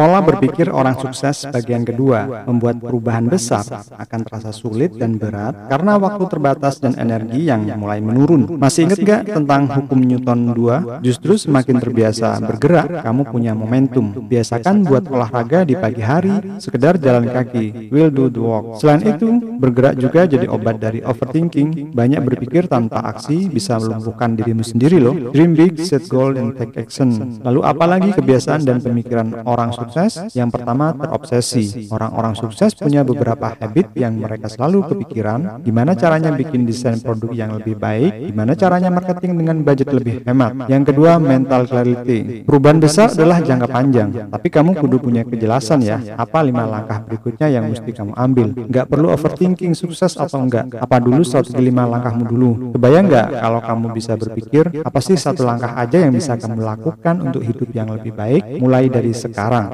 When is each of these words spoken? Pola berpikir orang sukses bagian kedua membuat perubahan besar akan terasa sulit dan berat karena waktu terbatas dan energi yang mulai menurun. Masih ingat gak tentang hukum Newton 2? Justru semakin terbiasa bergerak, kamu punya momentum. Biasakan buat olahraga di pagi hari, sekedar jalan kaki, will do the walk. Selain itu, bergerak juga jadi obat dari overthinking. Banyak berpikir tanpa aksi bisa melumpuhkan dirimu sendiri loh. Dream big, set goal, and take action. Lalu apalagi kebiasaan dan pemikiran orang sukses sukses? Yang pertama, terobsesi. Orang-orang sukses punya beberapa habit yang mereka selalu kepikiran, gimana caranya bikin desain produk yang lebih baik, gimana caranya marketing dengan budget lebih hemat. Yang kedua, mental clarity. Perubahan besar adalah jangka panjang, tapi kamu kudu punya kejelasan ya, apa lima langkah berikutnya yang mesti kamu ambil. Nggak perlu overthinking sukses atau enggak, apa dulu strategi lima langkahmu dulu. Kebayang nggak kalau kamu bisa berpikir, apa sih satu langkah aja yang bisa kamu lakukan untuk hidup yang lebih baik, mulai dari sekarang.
Pola 0.00 0.24
berpikir 0.24 0.72
orang 0.72 0.96
sukses 0.96 1.44
bagian 1.52 1.84
kedua 1.84 2.48
membuat 2.48 2.80
perubahan 2.80 3.28
besar 3.28 3.84
akan 3.92 4.20
terasa 4.24 4.48
sulit 4.48 4.96
dan 4.96 5.20
berat 5.20 5.68
karena 5.68 6.00
waktu 6.00 6.24
terbatas 6.24 6.80
dan 6.80 6.96
energi 6.96 7.44
yang 7.44 7.68
mulai 7.76 8.00
menurun. 8.00 8.48
Masih 8.56 8.88
ingat 8.88 9.04
gak 9.04 9.22
tentang 9.28 9.68
hukum 9.68 10.00
Newton 10.00 10.56
2? 10.56 11.04
Justru 11.04 11.36
semakin 11.36 11.76
terbiasa 11.84 12.40
bergerak, 12.40 13.04
kamu 13.04 13.28
punya 13.28 13.52
momentum. 13.52 14.24
Biasakan 14.24 14.88
buat 14.88 15.04
olahraga 15.12 15.68
di 15.68 15.76
pagi 15.76 16.00
hari, 16.00 16.56
sekedar 16.56 16.96
jalan 16.96 17.28
kaki, 17.28 17.92
will 17.92 18.08
do 18.08 18.32
the 18.32 18.40
walk. 18.40 18.80
Selain 18.80 19.04
itu, 19.04 19.36
bergerak 19.60 20.00
juga 20.00 20.24
jadi 20.24 20.48
obat 20.48 20.80
dari 20.80 21.04
overthinking. 21.04 21.92
Banyak 21.92 22.24
berpikir 22.24 22.72
tanpa 22.72 23.04
aksi 23.04 23.52
bisa 23.52 23.76
melumpuhkan 23.76 24.32
dirimu 24.32 24.64
sendiri 24.64 24.96
loh. 24.96 25.12
Dream 25.36 25.52
big, 25.52 25.76
set 25.76 26.08
goal, 26.08 26.40
and 26.40 26.56
take 26.56 26.72
action. 26.80 27.36
Lalu 27.44 27.60
apalagi 27.68 28.16
kebiasaan 28.16 28.64
dan 28.64 28.80
pemikiran 28.80 29.44
orang 29.44 29.76
sukses 29.76 29.89
sukses? 29.90 30.30
Yang 30.38 30.50
pertama, 30.54 30.94
terobsesi. 30.94 31.90
Orang-orang 31.90 32.38
sukses 32.38 32.78
punya 32.78 33.02
beberapa 33.02 33.58
habit 33.58 33.90
yang 33.98 34.22
mereka 34.22 34.46
selalu 34.46 34.94
kepikiran, 34.94 35.66
gimana 35.66 35.98
caranya 35.98 36.30
bikin 36.30 36.62
desain 36.62 37.02
produk 37.02 37.34
yang 37.34 37.50
lebih 37.58 37.74
baik, 37.74 38.30
gimana 38.30 38.54
caranya 38.54 38.94
marketing 38.94 39.34
dengan 39.42 39.66
budget 39.66 39.90
lebih 39.90 40.22
hemat. 40.22 40.70
Yang 40.70 40.94
kedua, 40.94 41.18
mental 41.18 41.66
clarity. 41.66 42.46
Perubahan 42.46 42.78
besar 42.78 43.10
adalah 43.10 43.42
jangka 43.42 43.66
panjang, 43.66 44.30
tapi 44.30 44.46
kamu 44.46 44.78
kudu 44.78 45.02
punya 45.02 45.26
kejelasan 45.26 45.82
ya, 45.82 45.98
apa 46.14 46.38
lima 46.46 46.62
langkah 46.70 47.02
berikutnya 47.02 47.50
yang 47.50 47.66
mesti 47.66 47.90
kamu 47.90 48.14
ambil. 48.14 48.54
Nggak 48.54 48.86
perlu 48.86 49.10
overthinking 49.10 49.74
sukses 49.74 50.14
atau 50.14 50.38
enggak, 50.46 50.70
apa 50.78 50.96
dulu 51.02 51.26
strategi 51.26 51.58
lima 51.58 51.88
langkahmu 51.88 52.24
dulu. 52.28 52.50
Kebayang 52.76 53.06
nggak 53.10 53.28
kalau 53.40 53.60
kamu 53.64 53.86
bisa 53.90 54.12
berpikir, 54.14 54.64
apa 54.84 55.00
sih 55.02 55.16
satu 55.18 55.42
langkah 55.42 55.74
aja 55.74 55.98
yang 55.98 56.12
bisa 56.14 56.36
kamu 56.36 56.60
lakukan 56.62 57.16
untuk 57.24 57.42
hidup 57.42 57.70
yang 57.74 57.88
lebih 57.90 58.12
baik, 58.14 58.60
mulai 58.60 58.86
dari 58.92 59.10
sekarang. 59.16 59.72